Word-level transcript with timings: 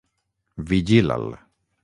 Vigila'l. 0.71 1.29